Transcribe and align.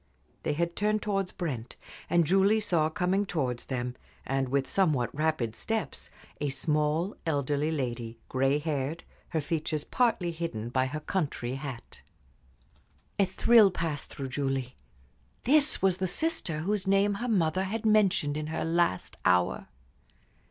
They 0.41 0.53
had 0.53 0.75
turned 0.75 1.03
towards 1.03 1.31
Brent, 1.31 1.75
and 2.09 2.25
Julie 2.25 2.59
saw 2.59 2.89
coming 2.89 3.23
towards 3.23 3.65
them, 3.65 3.95
with 4.27 4.67
somewhat 4.67 5.13
rapid 5.15 5.55
steps, 5.55 6.09
a 6.39 6.49
small, 6.49 7.15
elderly 7.23 7.69
lady, 7.69 8.17
gray 8.27 8.57
haired, 8.57 9.03
her 9.29 9.41
features 9.41 9.83
partly 9.83 10.31
hidden 10.31 10.69
by 10.69 10.87
her 10.87 11.01
country 11.01 11.53
hat. 11.53 12.01
A 13.19 13.25
thrill 13.25 13.69
passed 13.69 14.09
through 14.09 14.29
Julie. 14.29 14.75
This 15.43 15.83
was 15.83 15.97
the 15.97 16.07
sister 16.07 16.61
whose 16.61 16.87
name 16.87 17.13
her 17.21 17.29
mother 17.29 17.65
had 17.65 17.85
mentioned 17.85 18.37
in 18.37 18.47
her 18.47 18.65
last 18.65 19.17
hour. 19.23 19.67